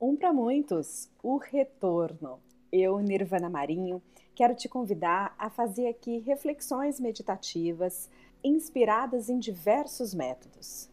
Um 0.00 0.14
para 0.14 0.32
muitos, 0.32 1.10
o 1.20 1.38
retorno. 1.38 2.38
Eu, 2.70 3.00
Nirvana 3.00 3.50
Marinho, 3.50 4.00
quero 4.32 4.54
te 4.54 4.68
convidar 4.68 5.34
a 5.36 5.50
fazer 5.50 5.88
aqui 5.88 6.20
reflexões 6.20 7.00
meditativas 7.00 8.08
inspiradas 8.44 9.28
em 9.28 9.40
diversos 9.40 10.14
métodos. 10.14 10.88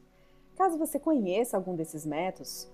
Caso 0.55 0.79
você 0.79 0.97
conheça 0.97 1.55
algum 1.55 1.75
desses 1.75 2.03
métodos, 2.03 2.67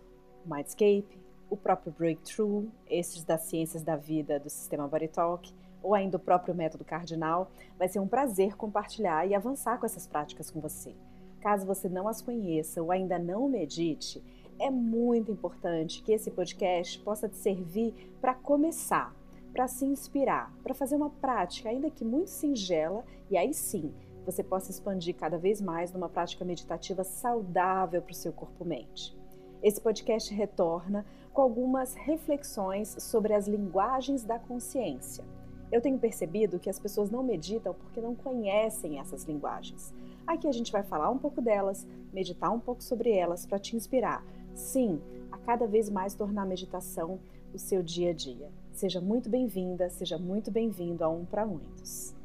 o 0.46 0.55
Mindscape, 0.55 1.20
o 1.50 1.57
próprio 1.57 1.91
Breakthrough, 1.91 2.70
esses 2.88 3.25
das 3.25 3.41
ciências 3.41 3.84
da 3.84 3.98
vida 3.98 4.39
do 4.39 4.50
sistema 4.50 4.88
Body 4.88 5.09
Talk, 5.09 5.54
ou 5.84 5.93
ainda 5.93 6.16
o 6.16 6.20
próprio 6.20 6.55
método 6.55 6.86
cardinal, 6.86 7.52
vai 7.77 7.89
ser 7.89 8.00
um 8.00 8.07
prazer 8.07 8.55
compartilhar 8.55 9.27
e 9.27 9.36
avançar 9.36 9.77
com 9.77 9.86
essas 9.86 10.07
práticas 10.07 10.50
com 10.50 10.61
você. 10.61 10.95
Caso 11.41 11.66
você 11.66 11.89
não 11.89 12.07
as 12.07 12.21
conheça 12.21 12.82
ou 12.82 12.89
ainda 12.89 13.20
não 13.20 13.50
medite, 13.50 14.23
é 14.62 14.70
muito 14.70 15.32
importante 15.32 16.04
que 16.04 16.14
esse 16.14 16.29
podcast 16.29 17.00
possa 17.00 17.28
te 17.28 17.36
servir 17.36 18.14
para 18.21 18.36
começar, 18.36 19.14
para 19.51 19.68
se 19.68 19.86
inspirar, 19.86 20.54
para 20.61 20.75
fazer 20.75 20.96
uma 20.96 21.10
prática, 21.10 21.68
ainda 21.68 21.89
que 21.89 22.06
muito 22.06 22.29
singela, 22.29 23.04
e 23.29 23.36
aí 23.36 23.54
sim 23.54 23.92
você 24.24 24.43
possa 24.43 24.70
expandir 24.70 25.15
cada 25.15 25.36
vez 25.36 25.60
mais 25.60 25.92
numa 25.92 26.07
prática 26.07 26.46
meditativa 26.46 27.04
saudável 27.04 28.04
para 28.04 28.11
o 28.11 28.15
seu 28.15 28.32
corpo-mente. 28.32 29.18
Esse 29.64 29.82
podcast 29.82 30.32
retorna 30.32 31.06
com 31.34 31.42
algumas 31.42 31.96
reflexões 31.96 32.95
sobre 33.00 33.34
as 33.34 33.48
linguagens 33.48 34.23
da 34.23 34.38
consciência. 34.38 35.23
Eu 35.72 35.81
tenho 35.81 35.98
percebido 35.98 36.59
que 36.59 36.70
as 36.70 36.78
pessoas 36.78 37.09
não 37.09 37.23
meditam 37.23 37.73
porque 37.73 38.00
não 38.00 38.14
conhecem 38.14 39.00
essas 39.00 39.23
linguagens. 39.23 39.92
Aqui 40.28 40.48
a 40.48 40.52
gente 40.52 40.72
vai 40.72 40.84
falar 40.84 41.09
um 41.09 41.17
pouco 41.17 41.42
delas, 41.42 41.88
meditar 42.14 42.52
um 42.52 42.59
pouco 42.59 42.84
sobre 42.84 43.12
elas 43.12 43.45
para 43.45 43.58
te 43.58 43.75
inspirar 43.75 44.23
sim, 44.55 45.02
a 45.31 45.38
cada 45.38 45.67
vez 45.67 45.89
mais 45.89 46.14
tornar 46.14 46.44
a 46.44 46.45
meditação 46.45 47.20
o 47.53 47.58
seu 47.58 47.84
dia 47.84 48.12
a 48.12 48.14
dia. 48.14 48.50
Seja 48.72 49.02
muito 49.02 49.30
bem-vinda, 49.30 49.89
seja 49.89 50.17
muito 50.17 50.50
bem-vindo 50.50 51.03
a 51.03 51.09
Um 51.09 51.26
para 51.26 51.45
Muitos. 51.45 52.16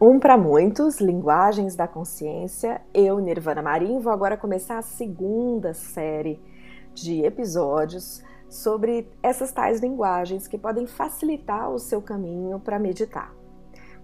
Um 0.00 0.18
para 0.18 0.36
muitos, 0.36 1.00
linguagens 1.00 1.74
da 1.74 1.88
consciência. 1.88 2.82
Eu, 2.92 3.18
Nirvana 3.20 3.62
Marim, 3.62 4.00
vou 4.00 4.12
agora 4.12 4.36
começar 4.36 4.76
a 4.76 4.82
segunda 4.82 5.72
série 5.72 6.38
de 6.92 7.24
episódios 7.24 8.22
sobre 8.50 9.08
essas 9.22 9.50
tais 9.50 9.80
linguagens 9.80 10.46
que 10.46 10.58
podem 10.58 10.86
facilitar 10.86 11.70
o 11.70 11.78
seu 11.78 12.02
caminho 12.02 12.60
para 12.60 12.78
meditar 12.78 13.32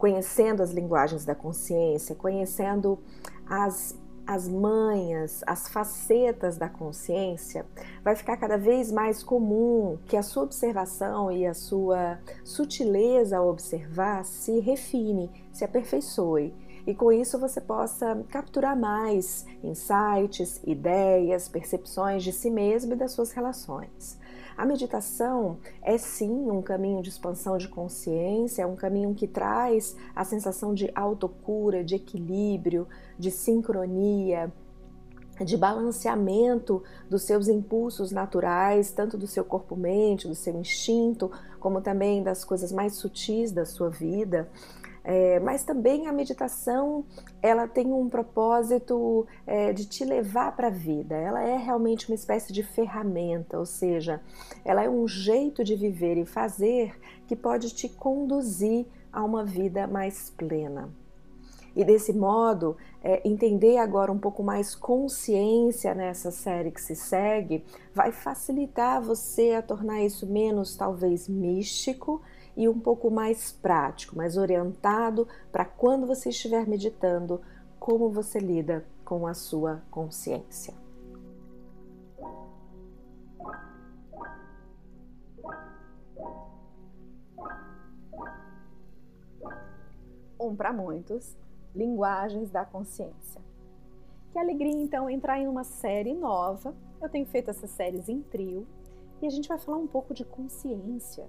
conhecendo 0.01 0.63
as 0.63 0.71
linguagens 0.71 1.27
da 1.27 1.35
consciência, 1.35 2.15
conhecendo 2.15 2.99
as, 3.47 3.95
as 4.27 4.49
manhas, 4.49 5.43
as 5.47 5.69
facetas 5.69 6.57
da 6.57 6.71
consciência, 6.71 7.67
vai 8.03 8.17
ficar 8.17 8.39
cada 8.39 8.57
vez 8.57 8.91
mais 8.91 9.23
comum 9.23 9.99
que 10.07 10.17
a 10.17 10.23
sua 10.23 10.45
observação 10.45 11.31
e 11.31 11.47
a 11.47 11.53
sua 11.53 12.19
sutileza 12.43 13.37
ao 13.37 13.49
observar 13.51 14.25
se 14.25 14.59
refine, 14.61 15.31
se 15.53 15.65
aperfeiçoe. 15.67 16.55
E 16.87 16.95
com 16.95 17.13
isso 17.13 17.39
você 17.39 17.61
possa 17.61 18.25
capturar 18.31 18.75
mais 18.75 19.45
insights, 19.63 20.63
ideias, 20.67 21.47
percepções 21.47 22.25
de 22.25 22.33
si 22.33 22.51
mesmo 22.51 22.95
e 22.95 22.97
das 22.97 23.13
suas 23.13 23.33
relações. 23.33 24.19
A 24.61 24.67
meditação 24.67 25.57
é 25.81 25.97
sim 25.97 26.51
um 26.51 26.61
caminho 26.61 27.01
de 27.01 27.09
expansão 27.09 27.57
de 27.57 27.67
consciência, 27.67 28.61
é 28.61 28.67
um 28.67 28.77
caminho 28.77 29.15
que 29.15 29.27
traz 29.27 29.97
a 30.15 30.23
sensação 30.23 30.75
de 30.75 30.91
autocura, 30.95 31.83
de 31.83 31.95
equilíbrio, 31.95 32.87
de 33.19 33.31
sincronia, 33.31 34.53
de 35.43 35.57
balanceamento 35.57 36.83
dos 37.09 37.23
seus 37.23 37.49
impulsos 37.49 38.13
naturais, 38.13 38.93
tanto 38.93 39.17
do 39.17 39.27
seu 39.27 39.47
corpo-mente, 39.47 40.29
do 40.29 40.35
seu 40.35 40.55
instinto, 40.61 41.33
como 41.59 41.81
também 41.81 42.23
das 42.23 42.45
coisas 42.45 42.71
mais 42.71 42.97
sutis 42.97 43.51
da 43.53 43.65
sua 43.65 43.89
vida. 43.89 44.47
É, 45.03 45.41
mas 45.41 45.65
também 45.65 46.07
a 46.07 46.13
meditação 46.13 47.05
ela 47.43 47.67
tem 47.67 47.93
um 47.93 48.09
propósito 48.09 49.27
é, 49.47 49.73
de 49.73 49.87
te 49.87 50.05
levar 50.05 50.55
para 50.55 50.67
a 50.67 50.71
vida. 50.71 51.17
Ela 51.17 51.43
é 51.43 51.57
realmente 51.57 52.09
uma 52.11 52.15
espécie 52.15 52.53
de 52.53 52.63
ferramenta, 52.63 53.59
ou 53.59 53.67
seja, 53.67 54.21
ela 54.65 54.83
é 54.85 54.91
um 54.91 55.09
jeito 55.09 55.65
de 55.65 55.75
viver 55.75 56.19
e 56.19 56.27
fazer 56.27 56.99
que 57.27 57.35
pode 57.35 57.75
te 57.75 57.89
conduzir 57.89 58.87
a 59.13 59.25
uma 59.25 59.45
vida 59.45 59.87
mais 59.87 60.31
plena. 60.31 60.91
E 61.75 61.85
desse 61.85 62.13
modo, 62.13 62.77
é, 63.03 63.27
entender 63.27 63.79
agora 63.79 64.11
um 64.11 64.19
pouco 64.19 64.43
mais 64.43 64.75
consciência 64.75 65.95
nessa 65.95 66.31
série 66.31 66.71
que 66.71 66.81
se 66.81 66.97
segue 66.97 67.65
vai 67.95 68.13
facilitar 68.13 69.01
você 69.01 69.53
a 69.53 69.63
tornar 69.63 70.03
isso 70.03 70.27
menos 70.27 70.77
talvez 70.77 71.29
místico 71.29 72.21
e 72.57 72.69
um 72.69 72.79
pouco 72.79 73.11
mais 73.11 73.53
prático, 73.53 74.17
mais 74.17 74.37
orientado 74.37 75.27
para 75.51 75.65
quando 75.65 76.07
você 76.07 76.31
estiver 76.31 76.67
meditando, 76.67 77.41
como 77.79 78.11
você 78.11 78.39
lida 78.39 78.85
com 79.05 79.27
a 79.27 79.35
sua 79.35 79.83
consciência. 79.91 80.75
Um 90.39 90.57
para 90.57 90.73
muitos, 90.73 91.37
linguagens 91.75 92.51
da 92.51 92.65
consciência. 92.65 93.41
Que 94.33 94.39
alegria 94.39 94.73
então 94.73 95.11
entrar 95.11 95.39
em 95.39 95.49
uma 95.49 95.65
série 95.65 96.15
nova. 96.15 96.75
Eu 97.01 97.09
tenho 97.09 97.27
feito 97.27 97.51
essas 97.51 97.71
séries 97.71 98.09
em 98.09 98.23
trio 98.23 98.67
e 99.21 99.27
a 99.27 99.31
gente 99.31 99.49
vai 99.49 99.59
falar 99.59 99.77
um 99.77 99.87
pouco 99.87 100.15
de 100.15 100.25
consciência 100.25 101.27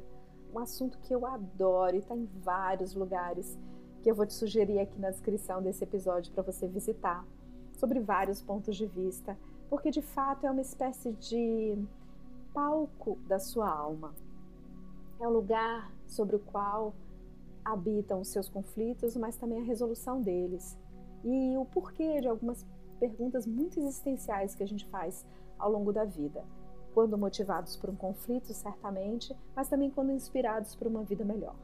um 0.53 0.59
assunto 0.59 0.97
que 0.99 1.13
eu 1.13 1.25
adoro 1.25 1.95
e 1.95 1.99
está 1.99 2.15
em 2.15 2.25
vários 2.43 2.93
lugares 2.93 3.57
que 4.01 4.09
eu 4.09 4.15
vou 4.15 4.25
te 4.25 4.33
sugerir 4.33 4.79
aqui 4.79 4.99
na 4.99 5.11
descrição 5.11 5.61
desse 5.61 5.83
episódio 5.83 6.31
para 6.33 6.43
você 6.43 6.67
visitar, 6.67 7.25
sobre 7.73 7.99
vários 7.99 8.41
pontos 8.41 8.75
de 8.75 8.85
vista, 8.85 9.37
porque 9.69 9.91
de 9.91 10.01
fato 10.01 10.45
é 10.45 10.51
uma 10.51 10.61
espécie 10.61 11.11
de 11.13 11.77
palco 12.53 13.17
da 13.27 13.39
sua 13.39 13.69
alma. 13.69 14.13
É 15.19 15.27
um 15.27 15.31
lugar 15.31 15.91
sobre 16.07 16.35
o 16.35 16.39
qual 16.39 16.93
habitam 17.63 18.21
os 18.21 18.29
seus 18.29 18.49
conflitos, 18.49 19.15
mas 19.15 19.37
também 19.37 19.59
a 19.61 19.63
resolução 19.63 20.21
deles. 20.21 20.77
E 21.23 21.55
o 21.57 21.65
porquê 21.65 22.19
de 22.19 22.27
algumas 22.27 22.65
perguntas 22.99 23.45
muito 23.45 23.79
existenciais 23.79 24.55
que 24.55 24.63
a 24.63 24.67
gente 24.67 24.85
faz 24.87 25.25
ao 25.59 25.71
longo 25.71 25.93
da 25.93 26.03
vida 26.03 26.43
quando 26.93 27.17
motivados 27.17 27.75
por 27.75 27.89
um 27.89 27.95
conflito, 27.95 28.53
certamente, 28.53 29.35
mas 29.55 29.69
também 29.69 29.89
quando 29.89 30.11
inspirados 30.11 30.75
por 30.75 30.87
uma 30.87 31.03
vida 31.03 31.23
melhor. 31.23 31.55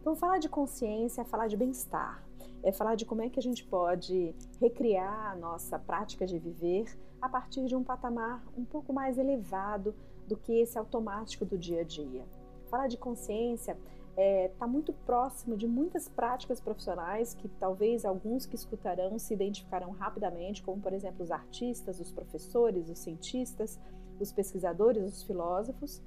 Então, 0.00 0.14
falar 0.14 0.38
de 0.38 0.48
consciência 0.48 1.22
é 1.22 1.24
falar 1.24 1.46
de 1.46 1.56
bem-estar, 1.56 2.22
é 2.62 2.72
falar 2.72 2.94
de 2.94 3.04
como 3.04 3.22
é 3.22 3.28
que 3.28 3.38
a 3.38 3.42
gente 3.42 3.64
pode 3.64 4.34
recriar 4.60 5.32
a 5.32 5.36
nossa 5.36 5.78
prática 5.78 6.26
de 6.26 6.38
viver 6.38 6.86
a 7.20 7.28
partir 7.28 7.66
de 7.66 7.76
um 7.76 7.84
patamar 7.84 8.42
um 8.56 8.64
pouco 8.64 8.92
mais 8.92 9.18
elevado 9.18 9.94
do 10.26 10.36
que 10.36 10.60
esse 10.60 10.78
automático 10.78 11.44
do 11.44 11.58
dia 11.58 11.80
a 11.80 11.84
dia. 11.84 12.24
Falar 12.70 12.86
de 12.86 12.96
consciência 12.96 13.72
está 13.72 14.22
é, 14.22 14.48
tá 14.58 14.66
muito 14.66 14.92
próximo 14.92 15.56
de 15.56 15.66
muitas 15.66 16.08
práticas 16.08 16.60
profissionais 16.60 17.34
que 17.34 17.48
talvez 17.48 18.04
alguns 18.04 18.46
que 18.46 18.54
escutarão 18.54 19.18
se 19.18 19.34
identificarão 19.34 19.90
rapidamente, 19.90 20.62
como 20.62 20.80
por 20.80 20.92
exemplo 20.92 21.22
os 21.22 21.30
artistas, 21.30 22.00
os 22.00 22.12
professores, 22.12 22.88
os 22.88 22.98
cientistas, 22.98 23.78
os 24.22 24.32
pesquisadores, 24.32 25.02
os 25.04 25.22
filósofos, 25.22 26.02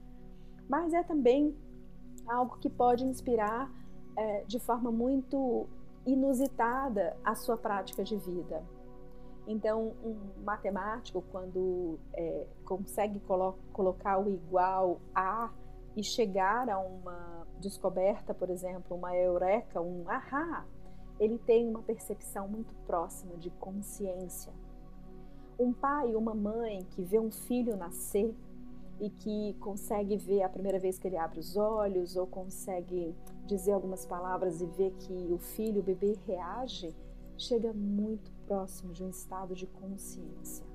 mas 0.70 0.94
é 0.94 1.04
também 1.04 1.56
algo 2.28 2.58
que 2.58 2.70
pode 2.70 3.04
inspirar 3.06 3.70
é, 4.16 4.44
de 4.44 4.60
forma 4.60 4.92
muito 4.92 5.68
inusitada 6.06 7.16
a 7.24 7.36
sua 7.36 7.58
prática 7.58 8.04
de 8.04 8.18
vida. 8.18 8.64
Então, 9.46 9.94
um 10.04 10.44
matemático, 10.44 11.24
quando 11.32 12.00
é, 12.14 12.48
consegue 12.64 13.20
colo 13.22 13.58
colocar 13.74 14.18
o 14.18 14.30
igual 14.30 15.02
a 15.14 15.52
e 15.96 16.04
chegar 16.04 16.70
a 16.70 16.80
uma 16.80 17.46
descoberta, 17.60 18.34
por 18.34 18.50
exemplo, 18.50 18.96
uma 18.96 19.16
eureka, 19.16 19.82
um 19.82 20.10
ahá, 20.10 20.66
ele 21.20 21.38
tem 21.38 21.70
uma 21.70 21.82
percepção 21.82 22.48
muito 22.48 22.74
próxima 22.86 23.36
de 23.38 23.50
consciência. 23.52 24.52
Um 25.58 25.72
pai, 25.72 26.16
uma 26.16 26.34
mãe 26.34 26.86
que 26.92 27.04
vê 27.04 27.20
um 27.20 27.32
filho 27.32 27.78
nascer 27.78 28.34
e 29.00 29.10
que 29.10 29.54
consegue 29.60 30.18
ver 30.18 30.44
a 30.44 30.50
primeira 30.50 30.80
vez 30.80 30.98
que 30.98 31.08
ele 31.08 31.18
abre 31.18 31.40
os 31.40 31.56
olhos 31.56 32.16
ou 32.16 32.26
consegue 32.26 33.16
dizer 33.46 33.74
algumas 33.74 34.06
palavras 34.06 34.62
e 34.62 34.66
ver 34.66 34.92
que 35.00 35.32
o 35.32 35.38
filho, 35.38 35.82
o 35.82 35.84
bebê 35.84 36.18
reage, 36.26 36.96
chega 37.38 37.74
muito 37.74 38.32
próximo 38.48 38.94
de 38.94 39.04
um 39.04 39.10
estado 39.10 39.54
de 39.56 39.68
consciência. 39.68 40.66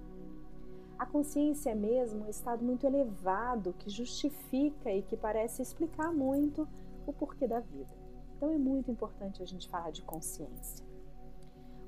A 0.98 1.06
consciência 1.06 1.70
é 1.70 1.74
mesmo 1.74 2.26
um 2.26 2.28
estado 2.28 2.64
muito 2.64 2.84
elevado 2.84 3.72
que 3.78 3.88
justifica 3.88 4.92
e 4.92 5.02
que 5.02 5.16
parece 5.16 5.62
explicar 5.62 6.12
muito 6.12 6.68
o 7.06 7.12
porquê 7.12 7.46
da 7.46 7.60
vida. 7.60 7.96
Então 8.36 8.50
é 8.50 8.58
muito 8.58 8.90
importante 8.90 9.42
a 9.42 9.46
gente 9.46 9.68
falar 9.68 9.90
de 9.90 10.02
consciência. 10.02 10.84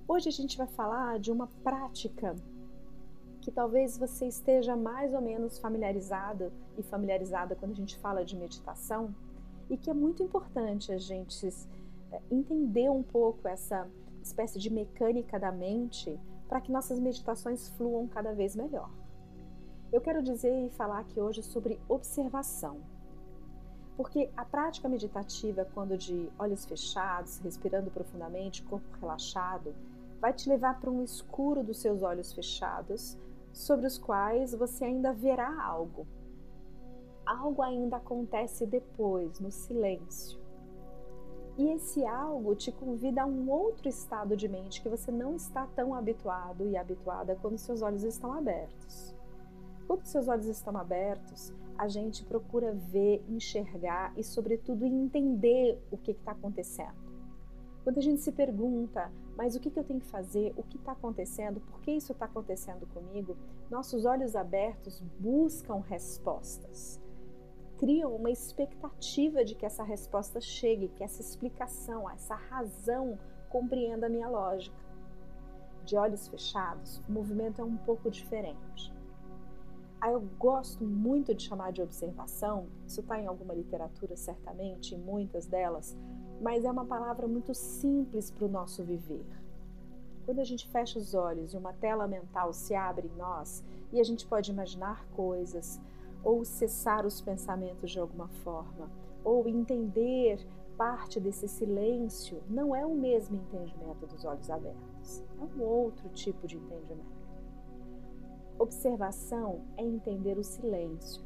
Hoje 0.07 0.29
a 0.29 0.33
gente 0.33 0.57
vai 0.57 0.67
falar 0.67 1.19
de 1.19 1.31
uma 1.31 1.49
prática 1.63 2.35
que 3.41 3.51
talvez 3.51 3.97
você 3.97 4.27
esteja 4.27 4.77
mais 4.77 5.15
ou 5.15 5.21
menos 5.21 5.59
familiarizada 5.59 6.53
e 6.77 6.83
familiarizada 6.83 7.57
quando 7.57 7.73
a 7.73 7.77
gente 7.77 7.97
fala 7.99 8.25
de 8.25 8.37
meditação 8.37 9.15
e 9.69 9.77
que 9.77 9.89
é 9.89 9.95
muito 9.95 10.23
importante 10.23 10.93
a 10.93 10.99
gente 10.99 11.49
é, 12.13 12.21
entender 12.31 12.91
um 12.91 13.03
pouco 13.03 13.49
essa 13.49 13.89
espécie 14.23 14.59
de 14.59 14.71
mecânica 14.71 15.39
da 15.39 15.51
mente 15.51 16.19
para 16.49 16.61
que 16.61 16.73
nossas 16.73 16.99
meditações 16.99 17.69
fluam 17.71 18.07
cada 18.09 18.35
vez 18.35 18.57
melhor. 18.57 18.91
Eu 19.93 20.01
quero 20.01 20.23
dizer 20.23 20.67
e 20.67 20.71
falar 20.71 21.01
aqui 21.01 21.21
hoje 21.21 21.43
sobre 21.43 21.81
observação. 21.89 22.79
Porque 23.97 24.31
a 24.37 24.45
prática 24.45 24.89
meditativa, 24.89 25.67
quando 25.75 25.97
de 25.97 26.29
olhos 26.39 26.65
fechados, 26.65 27.39
respirando 27.39 27.91
profundamente, 27.91 28.63
corpo 28.63 28.87
relaxado, 29.01 29.75
vai 30.21 30.33
te 30.33 30.49
levar 30.49 30.81
para 30.81 30.91
um 30.91 31.03
escuro 31.03 31.63
dos 31.63 31.79
seus 31.79 32.03
olhos 32.03 32.33
fechados, 32.33 33.17
sobre 33.53 33.87
os 33.87 33.99
quais 33.99 34.55
você 34.55 34.85
ainda 34.85 35.13
verá 35.13 35.63
algo. 35.63 36.07
Algo 37.27 37.63
ainda 37.63 37.97
acontece 37.97 38.67
depois, 38.67 39.39
no 39.41 39.51
silêncio. 39.51 40.41
E 41.57 41.69
esse 41.71 42.07
algo 42.07 42.55
te 42.55 42.73
convida 42.73 43.23
a 43.23 43.27
um 43.27 43.51
outro 43.51 43.89
estado 43.89 44.37
de 44.37 44.49
mente 44.49 44.81
que 44.81 44.89
você 44.89 45.13
não 45.13 45.37
está 45.37 45.67
tão 45.67 45.95
habituado 45.95 46.67
e 46.67 46.77
habituada 46.77 47.37
quando 47.41 47.59
seus 47.59 47.83
olhos 47.83 48.03
estão 48.03 48.33
abertos. 48.33 49.15
Quando 49.87 50.05
seus 50.05 50.29
olhos 50.29 50.47
estão 50.47 50.77
abertos, 50.77 51.53
a 51.77 51.89
gente 51.89 52.25
procura 52.25 52.73
ver, 52.73 53.25
enxergar 53.29 54.13
e, 54.17 54.23
sobretudo, 54.23 54.87
entender 54.87 55.79
o 55.91 55.97
que 55.97 56.13
está 56.13 56.33
acontecendo. 56.33 56.95
Quando 57.83 57.99
a 57.99 58.03
gente 58.03 58.21
se 58.21 58.31
pergunta, 58.33 59.11
mas 59.41 59.57
o 59.57 59.61
que, 59.61 59.71
que 59.71 59.79
eu 59.79 59.85
tenho 59.85 60.01
que 60.01 60.07
fazer? 60.07 60.53
O 60.55 60.63
que 60.63 60.77
está 60.77 60.93
acontecendo? 60.93 61.63
Por 61.63 61.81
que 61.81 61.93
isso 61.93 62.13
está 62.13 62.27
acontecendo 62.27 62.87
comigo? 62.89 63.39
Nossos 63.71 64.05
olhos 64.05 64.37
abertos 64.37 65.03
buscam 65.19 65.81
respostas. 65.81 67.01
Criam 67.79 68.15
uma 68.15 68.31
expectativa 68.31 69.43
de 69.43 69.55
que 69.55 69.65
essa 69.65 69.83
resposta 69.83 70.43
chegue, 70.43 70.89
que 70.89 71.03
essa 71.03 71.23
explicação, 71.23 72.11
essa 72.11 72.35
razão 72.35 73.19
compreenda 73.49 74.09
a 74.09 74.11
minha 74.11 74.29
lógica. 74.29 74.77
De 75.87 75.97
olhos 75.97 76.29
fechados, 76.29 77.03
o 77.09 77.13
movimento 77.13 77.63
é 77.63 77.65
um 77.65 77.79
pouco 77.79 78.11
diferente. 78.11 78.93
Aí 80.03 80.13
eu 80.13 80.21
gosto 80.39 80.85
muito 80.85 81.35
de 81.35 81.45
chamar 81.45 81.73
de 81.73 81.81
observação, 81.81 82.67
isso 82.87 83.01
está 83.01 83.19
em 83.19 83.27
alguma 83.27 83.55
literatura 83.55 84.15
certamente, 84.17 84.95
em 84.95 84.99
muitas 84.99 85.47
delas, 85.47 85.97
mas 86.41 86.65
é 86.65 86.71
uma 86.71 86.85
palavra 86.85 87.29
muito 87.29 87.55
simples 87.55 88.31
para 88.31 88.47
o 88.47 88.51
nosso 88.51 88.83
viver. 88.83 89.27
Quando 90.25 90.41
a 90.41 90.45
gente 90.45 90.69
fecha 90.69 90.99
os 90.99 91.15
olhos 91.15 91.53
e 91.53 91.57
uma 91.57 91.73
tela 91.73 92.07
mental 92.07 92.53
se 92.53 92.75
abre 92.75 93.09
em 93.09 93.17
nós 93.17 93.63
e 93.93 94.01
a 94.01 94.05
gente 94.05 94.27
pode 94.27 94.51
imaginar 94.51 95.05
coisas, 95.15 95.81
ou 96.23 96.45
cessar 96.45 97.05
os 97.07 97.21
pensamentos 97.21 97.91
de 97.91 97.99
alguma 97.99 98.29
forma, 98.29 98.91
ou 99.25 99.49
entender 99.49 100.47
parte 100.77 101.21
desse 101.21 101.47
silêncio, 101.47 102.43
não 102.49 102.75
é 102.75 102.87
o 102.87 102.95
mesmo 102.95 103.37
entendimento 103.37 104.07
dos 104.07 104.25
olhos 104.25 104.49
abertos, 104.51 105.23
é 105.39 105.45
um 105.45 105.63
outro 105.63 106.09
tipo 106.11 106.47
de 106.47 106.57
entendimento. 106.57 107.21
Observação 108.59 109.63
é 109.77 109.85
entender 109.85 110.39
o 110.39 110.45
silêncio, 110.45 111.23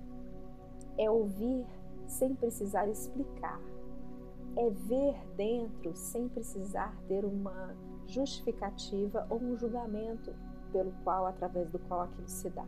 é 0.96 1.10
ouvir 1.10 1.66
sem 2.06 2.34
precisar 2.34 2.88
explicar, 2.88 3.60
é 4.56 4.70
ver 4.70 5.16
dentro 5.36 5.94
sem 5.94 6.28
precisar 6.28 6.96
ter 7.08 7.24
uma 7.24 7.74
justificativa 8.06 9.26
ou 9.30 9.38
um 9.38 9.56
julgamento 9.56 10.34
pelo 10.72 10.92
qual, 11.04 11.26
através 11.26 11.70
do 11.70 11.78
qual 11.78 12.02
aquilo 12.02 12.28
se 12.28 12.50
dá. 12.50 12.66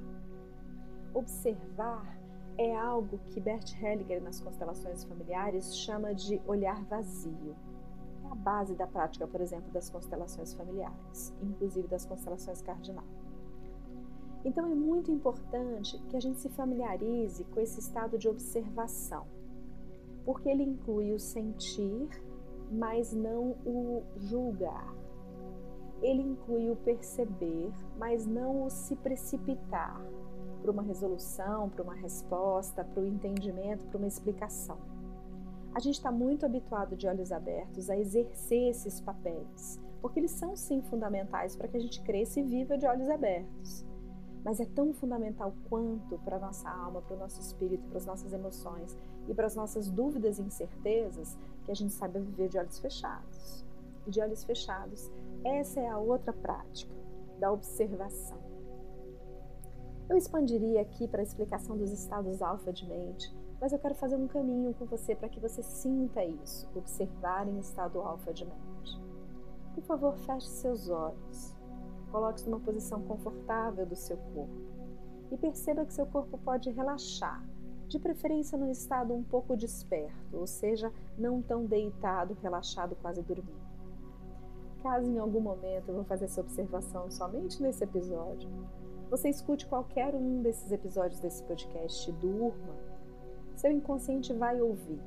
Observar 1.12 2.19
é 2.59 2.75
algo 2.75 3.19
que 3.27 3.41
Bert 3.41 3.75
Hellinger, 3.83 4.23
nas 4.23 4.41
constelações 4.41 5.05
familiares, 5.05 5.77
chama 5.77 6.15
de 6.15 6.41
olhar 6.47 6.83
vazio. 6.85 7.55
É 8.25 8.29
a 8.29 8.35
base 8.35 8.75
da 8.75 8.87
prática, 8.87 9.27
por 9.27 9.41
exemplo, 9.41 9.71
das 9.73 9.91
constelações 9.91 10.55
familiares, 10.55 11.35
inclusive 11.43 11.87
das 11.88 12.06
constelações 12.06 12.62
cardinal. 12.62 13.05
Então 14.44 14.65
é 14.71 14.75
muito 14.75 15.11
importante 15.11 15.99
que 16.09 16.17
a 16.17 16.21
gente 16.21 16.38
se 16.38 16.49
familiarize 16.49 17.44
com 17.44 17.61
esse 17.61 17.81
estado 17.81 18.17
de 18.17 18.29
observação, 18.29 19.27
porque 20.26 20.49
ele 20.49 20.64
inclui 20.64 21.12
o 21.12 21.19
sentir, 21.20 22.08
mas 22.70 23.12
não 23.12 23.52
o 23.64 24.02
julgar. 24.17 24.93
Ele 26.02 26.20
inclui 26.20 26.69
o 26.69 26.76
perceber, 26.76 27.73
mas 27.96 28.26
não 28.26 28.64
o 28.64 28.69
se 28.69 28.96
precipitar 28.96 29.99
para 30.61 30.70
uma 30.73 30.82
resolução, 30.82 31.70
para 31.70 31.84
uma 31.84 31.94
resposta, 31.94 32.84
para 32.84 33.02
o 33.02 33.06
entendimento, 33.06 33.87
para 33.87 33.99
uma 33.99 34.08
explicação. 34.08 34.78
A 35.73 35.78
gente 35.78 35.94
está 35.94 36.11
muito 36.11 36.44
habituado 36.44 36.96
de 36.96 37.06
olhos 37.06 37.31
abertos 37.31 37.88
a 37.88 37.96
exercer 37.96 38.70
esses 38.70 39.00
papéis, 39.00 39.81
porque 40.02 40.19
eles 40.19 40.32
são 40.32 40.56
sim 40.56 40.82
fundamentais 40.82 41.55
para 41.55 41.69
que 41.69 41.76
a 41.76 41.81
gente 41.81 42.02
cresça 42.02 42.40
e 42.40 42.43
viva 42.43 42.76
de 42.76 42.84
olhos 42.84 43.08
abertos 43.08 43.87
mas 44.46 44.61
é 44.61 44.64
tão 44.64 44.94
fundamental 44.94 45.52
quanto 45.69 46.17
para 46.19 46.37
a 46.37 46.38
nossa 46.38 46.70
alma, 46.70 47.02
para 47.02 47.17
o 47.17 47.19
nosso 47.19 47.40
espírito, 47.40 47.82
para 47.88 47.99
as 47.99 48.06
nossas 48.06 48.32
emoções 48.32 48.96
e 49.28 49.34
para 49.34 49.46
as 49.46 49.56
nossas 49.56 49.90
dúvidas 49.90 50.38
e 50.38 50.43
incertezas 50.43 51.37
que 51.64 51.70
a 51.70 51.75
gente 51.75 51.93
saiba 51.93 52.20
viver 52.20 52.49
de 52.49 52.58
olhos 52.58 52.78
fechados. 52.78 53.64
E 54.06 54.11
de 54.11 54.20
olhos 54.20 54.44
fechados, 54.44 55.11
essa 55.44 55.81
é 55.81 55.88
a 55.88 55.99
outra 55.99 56.32
prática 56.32 56.94
da 57.38 57.50
observação. 57.50 58.38
Eu 60.08 60.17
expandiria 60.17 60.81
aqui 60.81 61.08
para 61.08 61.20
a 61.20 61.25
explicação 61.25 61.76
dos 61.76 61.90
estados 61.90 62.40
alfa 62.40 62.73
de 62.73 62.87
mente, 62.87 63.34
mas 63.61 63.73
eu 63.73 63.78
quero 63.78 63.94
fazer 63.94 64.14
um 64.17 64.28
caminho 64.28 64.73
com 64.75 64.84
você 64.84 65.17
para 65.17 65.28
que 65.28 65.40
você 65.40 65.62
sinta 65.62 66.25
isso, 66.25 66.69
observar 66.76 67.49
em 67.49 67.58
estado 67.58 68.00
alfa 68.00 68.32
de 68.32 68.44
mente. 68.44 69.00
Por 69.75 69.82
favor, 69.82 70.17
feche 70.19 70.46
seus 70.46 70.88
olhos. 70.88 71.56
Coloque-se 72.12 72.49
numa 72.49 72.61
posição 72.61 73.02
confortável 73.02 73.84
do 73.84 73.96
seu 73.96 74.17
corpo 74.17 74.76
e 75.31 75.37
perceba 75.37 75.84
que 75.84 75.93
seu 75.93 76.06
corpo 76.06 76.38
pode 76.38 76.70
relaxar, 76.70 77.44
de 77.88 77.99
preferência 77.99 78.59
num 78.59 78.71
estado 78.71 79.15
um 79.15 79.23
pouco 79.23 79.56
desperto, 79.56 80.37
ou 80.37 80.47
seja, 80.47 80.93
não 81.17 81.41
tão 81.41 81.65
deitado, 81.65 82.37
relaxado, 82.43 82.97
quase 83.00 83.23
dormindo. 83.23 83.67
Caso 84.83 85.11
em 85.11 85.19
algum 85.19 85.40
momento 85.40 85.88
eu 85.88 85.95
vou 85.95 86.05
fazer 86.05 86.26
essa 86.26 86.40
observação 86.40 87.11
somente 87.11 87.62
nesse 87.62 87.85
episódio, 87.85 88.49
você 89.11 89.28
escute 89.28 89.66
qualquer 89.66 90.14
um 90.14 90.43
desses 90.43 90.73
episódios 90.73 91.21
desse 91.21 91.43
podcast 91.45 92.11
durma, 92.12 92.75
seu 93.55 93.71
inconsciente 93.71 94.33
vai 94.33 94.61
ouvir. 94.61 95.00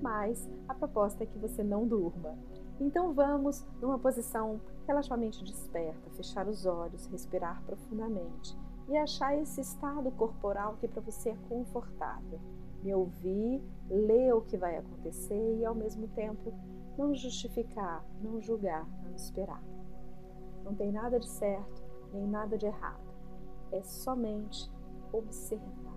Mas 0.00 0.48
a 0.66 0.74
proposta 0.74 1.24
é 1.24 1.26
que 1.26 1.38
você 1.38 1.62
não 1.62 1.86
durma. 1.86 2.38
Então 2.80 3.12
vamos 3.12 3.66
numa 3.82 3.98
posição 3.98 4.60
relativamente 4.86 5.44
desperta, 5.44 6.10
fechar 6.12 6.48
os 6.48 6.64
olhos, 6.64 7.06
respirar 7.06 7.62
profundamente 7.64 8.56
e 8.90 8.96
achar 8.96 9.38
esse 9.38 9.60
estado 9.60 10.10
corporal 10.10 10.76
que 10.80 10.88
para 10.88 11.00
você 11.00 11.30
é 11.30 11.36
confortável. 11.48 12.40
Me 12.82 12.92
ouvir, 12.92 13.62
ler 13.88 14.34
o 14.34 14.42
que 14.42 14.56
vai 14.56 14.76
acontecer 14.76 15.58
e 15.58 15.64
ao 15.64 15.76
mesmo 15.76 16.08
tempo 16.08 16.52
não 16.98 17.14
justificar, 17.14 18.04
não 18.20 18.40
julgar, 18.40 18.84
não 19.04 19.14
esperar. 19.14 19.62
Não 20.64 20.74
tem 20.74 20.90
nada 20.90 21.20
de 21.20 21.28
certo 21.28 21.84
nem 22.12 22.26
nada 22.26 22.58
de 22.58 22.66
errado. 22.66 23.08
É 23.70 23.80
somente 23.82 24.68
observar. 25.12 25.94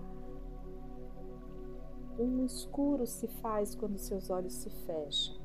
Um 2.20 2.46
escuro 2.46 3.08
se 3.08 3.28
faz 3.28 3.74
quando 3.74 3.98
seus 3.98 4.30
olhos 4.30 4.54
se 4.54 4.70
fecham 4.70 5.42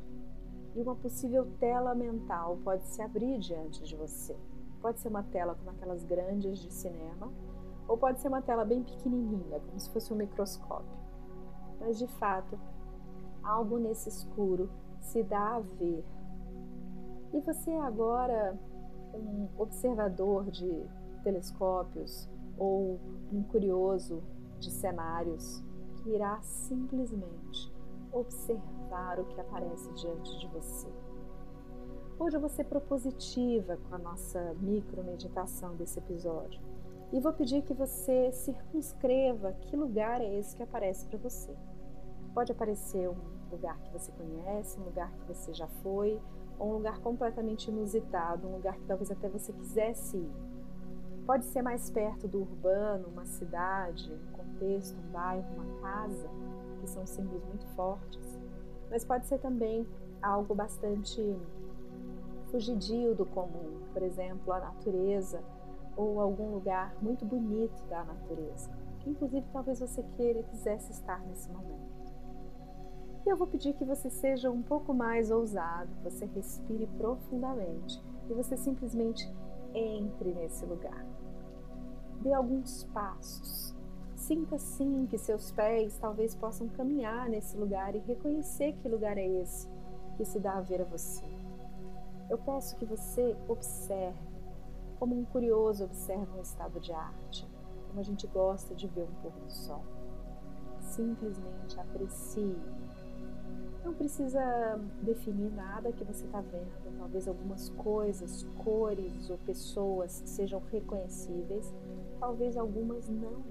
e 0.74 0.82
uma 0.82 0.94
possível 0.94 1.46
tela 1.58 1.94
mental 1.94 2.58
pode 2.62 2.86
se 2.86 3.00
abrir 3.00 3.38
diante 3.38 3.82
de 3.84 3.96
você. 3.96 4.36
Pode 4.80 5.00
ser 5.00 5.08
uma 5.08 5.22
tela 5.22 5.54
como 5.54 5.70
aquelas 5.70 6.04
grandes 6.04 6.58
de 6.58 6.72
cinema, 6.72 7.30
ou 7.86 7.96
pode 7.96 8.20
ser 8.20 8.28
uma 8.28 8.42
tela 8.42 8.64
bem 8.64 8.82
pequenininha, 8.82 9.60
como 9.60 9.80
se 9.80 9.90
fosse 9.90 10.12
um 10.12 10.16
microscópio. 10.16 10.98
Mas 11.80 11.98
de 11.98 12.06
fato, 12.06 12.58
algo 13.42 13.78
nesse 13.78 14.08
escuro 14.08 14.70
se 15.00 15.22
dá 15.22 15.56
a 15.56 15.60
ver. 15.60 16.04
E 17.32 17.40
você 17.40 17.70
é 17.70 17.80
agora 17.80 18.58
um 19.14 19.48
observador 19.56 20.50
de 20.50 20.86
telescópios 21.22 22.28
ou 22.56 23.00
um 23.32 23.42
curioso 23.42 24.22
de 24.58 24.70
cenários 24.70 25.62
que 25.96 26.10
irá 26.10 26.40
simplesmente 26.42 27.72
observar 28.12 29.18
o 29.18 29.24
que 29.24 29.40
aparece 29.40 29.92
diante 29.92 30.38
de 30.38 30.46
você. 30.48 30.88
Hoje 32.20 32.36
eu 32.36 32.40
vou 32.40 32.50
ser 32.50 32.64
propositiva 32.64 33.78
com 33.88 33.94
a 33.94 33.98
nossa 33.98 34.52
micro 34.60 35.04
meditação 35.04 35.76
desse 35.76 36.00
episódio 36.00 36.60
e 37.12 37.20
vou 37.20 37.32
pedir 37.32 37.62
que 37.62 37.72
você 37.72 38.32
circunscreva 38.32 39.52
que 39.52 39.76
lugar 39.76 40.20
é 40.20 40.36
esse 40.36 40.56
que 40.56 40.62
aparece 40.64 41.06
para 41.06 41.16
você. 41.16 41.54
Pode 42.34 42.50
aparecer 42.50 43.08
um 43.08 43.14
lugar 43.52 43.78
que 43.82 43.92
você 43.92 44.10
conhece, 44.10 44.80
um 44.80 44.82
lugar 44.82 45.12
que 45.12 45.32
você 45.32 45.54
já 45.54 45.68
foi, 45.68 46.20
ou 46.58 46.70
um 46.70 46.72
lugar 46.78 46.98
completamente 46.98 47.70
inusitado, 47.70 48.48
um 48.48 48.56
lugar 48.56 48.76
que 48.76 48.84
talvez 48.84 49.12
até 49.12 49.28
você 49.28 49.52
quisesse 49.52 50.16
ir. 50.16 50.32
Pode 51.24 51.44
ser 51.44 51.62
mais 51.62 51.88
perto 51.88 52.26
do 52.26 52.40
urbano, 52.40 53.06
uma 53.06 53.26
cidade, 53.26 54.12
um 54.12 54.32
contexto, 54.32 54.98
um 54.98 55.12
bairro, 55.12 55.46
uma 55.54 55.80
casa, 55.80 56.28
que 56.80 56.90
são 56.90 57.06
símbolos 57.06 57.44
muito 57.44 57.66
fortes, 57.76 58.40
mas 58.90 59.04
pode 59.04 59.24
ser 59.28 59.38
também 59.38 59.86
algo 60.20 60.52
bastante 60.52 61.22
fugidio 62.50 63.14
do 63.14 63.26
comum, 63.26 63.80
por 63.92 64.02
exemplo, 64.02 64.52
a 64.52 64.60
natureza 64.60 65.42
ou 65.96 66.20
algum 66.20 66.52
lugar 66.54 66.94
muito 67.02 67.24
bonito 67.24 67.82
da 67.88 68.04
natureza, 68.04 68.70
que 69.00 69.10
inclusive 69.10 69.46
talvez 69.52 69.80
você 69.80 70.02
queira 70.16 70.40
e 70.40 70.44
quisesse 70.44 70.92
estar 70.92 71.20
nesse 71.26 71.50
momento. 71.50 71.98
E 73.26 73.28
eu 73.28 73.36
vou 73.36 73.46
pedir 73.46 73.74
que 73.74 73.84
você 73.84 74.08
seja 74.08 74.50
um 74.50 74.62
pouco 74.62 74.94
mais 74.94 75.30
ousado, 75.30 75.90
você 76.02 76.24
respire 76.26 76.86
profundamente 76.96 78.02
e 78.30 78.32
você 78.32 78.56
simplesmente 78.56 79.30
entre 79.74 80.32
nesse 80.32 80.64
lugar. 80.64 81.04
Dê 82.22 82.32
alguns 82.32 82.84
passos. 82.84 83.76
Sinta 84.14 84.58
sim 84.58 85.06
que 85.06 85.18
seus 85.18 85.52
pés 85.52 85.98
talvez 85.98 86.34
possam 86.34 86.68
caminhar 86.68 87.28
nesse 87.28 87.56
lugar 87.56 87.94
e 87.94 87.98
reconhecer 87.98 88.72
que 88.74 88.88
lugar 88.88 89.18
é 89.18 89.26
esse 89.26 89.68
que 90.16 90.24
se 90.24 90.40
dá 90.40 90.54
a 90.54 90.60
ver 90.60 90.80
a 90.80 90.84
você. 90.84 91.27
Eu 92.30 92.36
peço 92.36 92.76
que 92.76 92.84
você 92.84 93.34
observe, 93.48 94.18
como 94.98 95.18
um 95.18 95.24
curioso 95.24 95.84
observa 95.84 96.36
um 96.36 96.42
estado 96.42 96.78
de 96.78 96.92
arte, 96.92 97.48
como 97.86 98.00
a 98.00 98.02
gente 98.02 98.26
gosta 98.26 98.74
de 98.74 98.86
ver 98.86 99.04
um 99.04 99.22
pôr 99.22 99.32
do 99.32 99.50
sol. 99.50 99.82
Simplesmente 100.78 101.80
aprecie. 101.80 102.54
Não 103.82 103.94
precisa 103.94 104.78
definir 105.00 105.50
nada 105.52 105.90
que 105.90 106.04
você 106.04 106.26
está 106.26 106.42
vendo, 106.42 106.98
talvez 106.98 107.26
algumas 107.26 107.70
coisas, 107.70 108.42
cores 108.62 109.30
ou 109.30 109.38
pessoas 109.38 110.22
sejam 110.26 110.60
reconhecíveis, 110.70 111.72
talvez 112.20 112.58
algumas 112.58 113.08
não. 113.08 113.42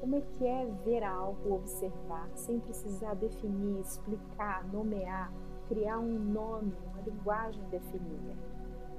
Como 0.00 0.16
é 0.16 0.20
que 0.20 0.44
é 0.44 0.66
ver 0.84 1.04
algo, 1.04 1.54
observar, 1.54 2.28
sem 2.34 2.58
precisar 2.58 3.14
definir, 3.14 3.78
explicar, 3.82 4.66
nomear, 4.72 5.32
criar 5.68 6.00
um 6.00 6.18
nome, 6.18 6.74
linguagem 7.02 7.62
definida? 7.70 8.34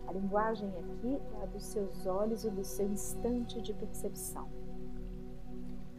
A 0.07 0.13
linguagem 0.13 0.69
aqui 0.69 1.19
é 1.39 1.43
a 1.43 1.45
dos 1.45 1.63
seus 1.63 2.05
olhos 2.05 2.43
e 2.43 2.49
do 2.49 2.63
seu 2.63 2.87
instante 2.87 3.61
de 3.61 3.73
percepção. 3.73 4.47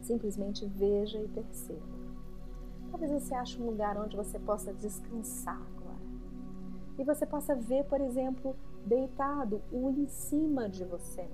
Simplesmente 0.01 0.65
veja 0.65 1.19
e 1.19 1.27
perceba. 1.27 1.95
Talvez 2.91 3.11
você 3.11 3.33
ache 3.33 3.61
um 3.61 3.65
lugar 3.65 3.97
onde 3.97 4.15
você 4.15 4.39
possa 4.39 4.73
descansar 4.73 5.59
agora. 5.77 5.99
E 6.97 7.03
você 7.03 7.25
possa 7.25 7.55
ver, 7.55 7.83
por 7.85 7.99
exemplo, 7.99 8.55
deitado 8.85 9.61
o 9.71 9.89
em 9.89 10.07
cima 10.07 10.69
de 10.69 10.85
você 10.85 11.27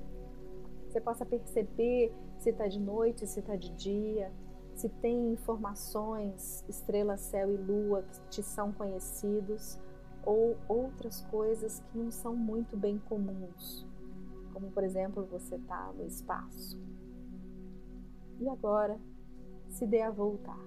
você 0.92 1.00
possa 1.00 1.26
perceber 1.26 2.14
se 2.38 2.50
está 2.50 2.68
de 2.68 2.80
noite, 2.80 3.26
se 3.26 3.40
está 3.40 3.56
de 3.56 3.70
dia, 3.72 4.32
se 4.74 4.90
tem 4.90 5.32
informações, 5.32 6.66
estrela, 6.68 7.16
céu 7.16 7.50
e 7.50 7.56
lua 7.56 8.04
que 8.04 8.22
te 8.30 8.44
são 8.44 8.74
conhecidos, 8.74 9.80
ou 10.26 10.58
outras 10.68 11.22
coisas 11.22 11.80
que 11.80 11.98
não 11.98 12.12
são 12.12 12.36
muito 12.36 12.78
bem 12.78 13.00
comuns, 13.00 13.88
como 14.54 14.72
por 14.72 14.84
exemplo 14.84 15.26
você 15.26 15.56
está 15.56 15.92
no 15.94 16.06
espaço. 16.06 16.80
E 18.40 18.50
agora, 18.50 19.00
se 19.70 19.86
dê 19.86 20.02
a 20.02 20.12
voltar 20.12 20.60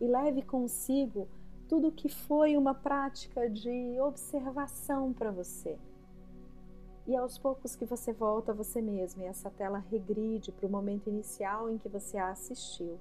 e 0.00 0.06
leve 0.06 0.42
consigo 0.42 1.28
tudo 1.68 1.90
que 1.90 2.08
foi 2.08 2.56
uma 2.56 2.74
prática 2.74 3.48
de 3.48 3.98
observação 4.00 5.12
para 5.12 5.30
você 5.30 5.78
e 7.06 7.16
aos 7.16 7.38
poucos 7.38 7.76
que 7.76 7.84
você 7.84 8.12
volta 8.12 8.52
a 8.52 8.54
você 8.54 8.82
mesmo 8.82 9.22
e 9.22 9.26
essa 9.26 9.50
tela 9.50 9.78
regride 9.78 10.52
para 10.52 10.66
o 10.66 10.70
momento 10.70 11.08
inicial 11.08 11.70
em 11.70 11.78
que 11.78 11.88
você 11.88 12.18
a 12.18 12.30
assistiu. 12.30 12.98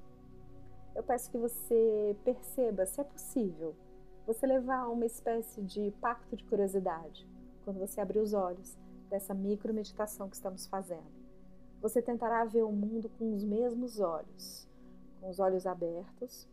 Eu 0.94 1.04
peço 1.04 1.30
que 1.30 1.38
você 1.38 2.16
perceba 2.24 2.86
se 2.86 3.02
é 3.02 3.04
possível 3.04 3.76
você 4.26 4.48
levar 4.48 4.88
uma 4.88 5.06
espécie 5.06 5.62
de 5.62 5.92
pacto 6.02 6.36
de 6.36 6.44
curiosidade 6.46 7.28
quando 7.64 7.80
você 7.80 8.02
abrir 8.02 8.20
os 8.20 8.34
olhos 8.34 8.76
dessa 9.10 9.34
micro 9.34 9.74
meditação 9.74 10.28
que 10.28 10.36
estamos 10.36 10.66
fazendo. 10.66 11.14
Você 11.82 12.02
tentará 12.02 12.44
ver 12.44 12.64
o 12.64 12.72
mundo 12.72 13.10
com 13.18 13.34
os 13.34 13.44
mesmos 13.44 14.00
olhos, 14.00 14.68
com 15.20 15.30
os 15.30 15.40
olhos 15.40 15.68
abertos, 15.68 16.48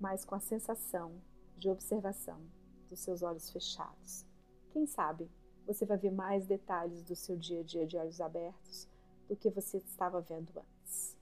mas 0.00 0.24
com 0.24 0.34
a 0.34 0.40
sensação 0.40 1.12
de 1.58 1.68
observação 1.68 2.40
dos 2.88 3.00
seus 3.00 3.22
olhos 3.22 3.50
fechados. 3.50 4.24
Quem 4.70 4.86
sabe 4.86 5.30
você 5.66 5.84
vai 5.84 5.98
ver 5.98 6.10
mais 6.10 6.46
detalhes 6.46 7.02
do 7.02 7.14
seu 7.14 7.36
dia 7.36 7.60
a 7.60 7.64
dia 7.64 7.86
de 7.86 7.96
olhos 7.96 8.20
abertos 8.20 8.88
do 9.28 9.36
que 9.36 9.50
você 9.50 9.76
estava 9.78 10.20
vendo 10.20 10.50
antes. 10.58 11.16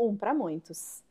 Um 0.00 0.16
para 0.16 0.32
muitos. 0.32 1.02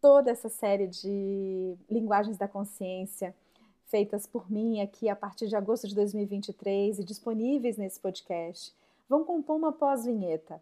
Toda 0.00 0.30
essa 0.30 0.48
série 0.48 0.86
de 0.86 1.76
linguagens 1.90 2.38
da 2.38 2.48
consciência 2.48 3.36
feitas 3.84 4.26
por 4.26 4.50
mim 4.50 4.80
aqui 4.80 5.10
a 5.10 5.14
partir 5.14 5.46
de 5.46 5.54
agosto 5.54 5.86
de 5.86 5.94
2023 5.94 7.00
e 7.00 7.04
disponíveis 7.04 7.76
nesse 7.76 8.00
podcast 8.00 8.74
vão 9.06 9.24
compor 9.24 9.56
uma 9.56 9.72
pós-vinheta 9.72 10.58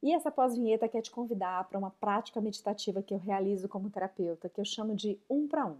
e 0.00 0.14
essa 0.14 0.30
pós-vinheta 0.30 0.88
quer 0.88 1.02
te 1.02 1.10
convidar 1.10 1.68
para 1.68 1.78
uma 1.78 1.90
prática 1.90 2.40
meditativa 2.40 3.02
que 3.02 3.12
eu 3.12 3.18
realizo 3.18 3.68
como 3.68 3.90
terapeuta, 3.90 4.48
que 4.48 4.60
eu 4.60 4.64
chamo 4.64 4.94
de 4.94 5.18
um 5.28 5.48
para 5.48 5.66
um. 5.66 5.76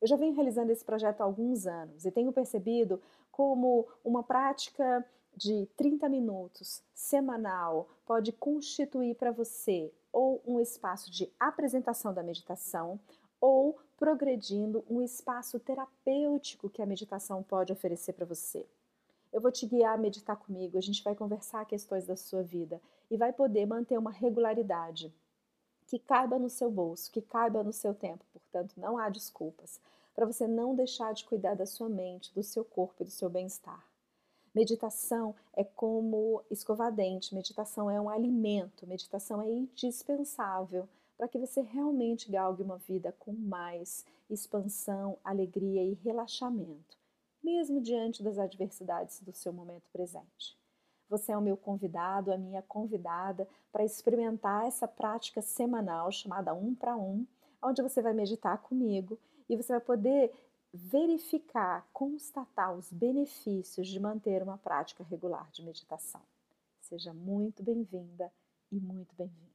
Eu 0.00 0.08
já 0.08 0.16
venho 0.16 0.34
realizando 0.34 0.72
esse 0.72 0.84
projeto 0.84 1.20
há 1.20 1.24
alguns 1.24 1.66
anos 1.68 2.04
e 2.04 2.10
tenho 2.10 2.32
percebido 2.32 3.00
como 3.30 3.86
uma 4.04 4.24
prática 4.24 5.06
de 5.36 5.66
30 5.76 6.08
minutos 6.08 6.82
semanal 6.92 7.88
pode 8.04 8.32
constituir 8.32 9.14
para 9.14 9.30
você 9.30 9.92
ou 10.12 10.42
um 10.46 10.60
espaço 10.60 11.10
de 11.10 11.30
apresentação 11.38 12.12
da 12.12 12.22
meditação 12.22 12.98
ou 13.40 13.78
progredindo 13.96 14.84
um 14.88 15.00
espaço 15.00 15.58
terapêutico 15.58 16.68
que 16.68 16.82
a 16.82 16.86
meditação 16.86 17.42
pode 17.42 17.72
oferecer 17.72 18.12
para 18.12 18.26
você. 18.26 18.66
Eu 19.32 19.40
vou 19.40 19.52
te 19.52 19.66
guiar 19.66 19.94
a 19.94 20.00
meditar 20.00 20.36
comigo, 20.36 20.76
a 20.76 20.80
gente 20.80 21.02
vai 21.04 21.14
conversar 21.14 21.64
questões 21.64 22.06
da 22.06 22.16
sua 22.16 22.42
vida 22.42 22.80
e 23.10 23.16
vai 23.16 23.32
poder 23.32 23.64
manter 23.66 23.98
uma 23.98 24.10
regularidade 24.10 25.14
que 25.86 25.98
caiba 25.98 26.38
no 26.38 26.48
seu 26.48 26.70
bolso, 26.70 27.10
que 27.10 27.20
caiba 27.20 27.62
no 27.62 27.72
seu 27.72 27.94
tempo. 27.94 28.24
Portanto, 28.32 28.74
não 28.76 28.98
há 28.98 29.08
desculpas 29.08 29.80
para 30.14 30.26
você 30.26 30.46
não 30.46 30.74
deixar 30.74 31.14
de 31.14 31.24
cuidar 31.24 31.54
da 31.54 31.66
sua 31.66 31.88
mente, 31.88 32.34
do 32.34 32.42
seu 32.42 32.64
corpo 32.64 33.02
e 33.02 33.04
do 33.04 33.10
seu 33.10 33.30
bem-estar. 33.30 33.89
Meditação 34.54 35.34
é 35.52 35.62
como 35.62 36.42
escovar 36.50 36.92
dente, 36.92 37.34
meditação 37.34 37.88
é 37.88 38.00
um 38.00 38.10
alimento, 38.10 38.86
meditação 38.86 39.40
é 39.40 39.48
indispensável 39.48 40.88
para 41.16 41.28
que 41.28 41.38
você 41.38 41.60
realmente 41.60 42.30
galgue 42.30 42.62
uma 42.62 42.78
vida 42.78 43.14
com 43.18 43.32
mais 43.32 44.04
expansão, 44.28 45.18
alegria 45.22 45.84
e 45.84 45.94
relaxamento, 45.94 46.98
mesmo 47.44 47.80
diante 47.80 48.24
das 48.24 48.38
adversidades 48.38 49.20
do 49.20 49.32
seu 49.32 49.52
momento 49.52 49.88
presente. 49.92 50.58
Você 51.08 51.30
é 51.30 51.36
o 51.36 51.42
meu 51.42 51.56
convidado, 51.56 52.32
a 52.32 52.38
minha 52.38 52.62
convidada 52.62 53.46
para 53.70 53.84
experimentar 53.84 54.66
essa 54.66 54.88
prática 54.88 55.40
semanal 55.42 56.10
chamada 56.10 56.54
um 56.54 56.74
para 56.74 56.96
um, 56.96 57.24
onde 57.62 57.82
você 57.82 58.02
vai 58.02 58.14
meditar 58.14 58.58
comigo 58.58 59.18
e 59.48 59.56
você 59.56 59.72
vai 59.74 59.80
poder 59.80 60.32
verificar, 60.72 61.88
constatar 61.92 62.72
os 62.74 62.92
benefícios 62.92 63.88
de 63.88 63.98
manter 63.98 64.42
uma 64.42 64.58
prática 64.58 65.04
regular 65.04 65.50
de 65.50 65.62
meditação. 65.62 66.22
Seja 66.80 67.12
muito 67.12 67.62
bem-vinda 67.62 68.32
e 68.70 68.80
muito 68.80 69.14
bem-vindo. 69.16 69.50